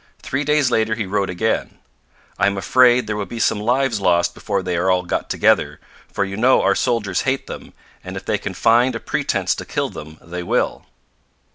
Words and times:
Three 0.23 0.43
days 0.43 0.71
later 0.71 0.95
he 0.95 1.05
wrote 1.05 1.29
again: 1.29 1.77
'I 2.39 2.47
am 2.47 2.57
afraid 2.57 3.05
there 3.05 3.15
will 3.15 3.27
be 3.27 3.39
some 3.39 3.59
lives 3.59 4.01
lost 4.01 4.33
before 4.33 4.63
they 4.63 4.75
are 4.75 5.03
got 5.03 5.29
together, 5.29 5.79
for 6.11 6.25
you 6.25 6.35
know 6.35 6.63
our 6.63 6.73
soldiers 6.73 7.21
hate 7.21 7.45
them, 7.45 7.71
and 8.03 8.17
if 8.17 8.25
they 8.25 8.39
can 8.39 8.55
find 8.55 8.95
a 8.95 8.99
pretence 8.99 9.53
to 9.53 9.63
kill 9.63 9.89
them, 9.91 10.17
they 10.19 10.41
will.' 10.41 10.87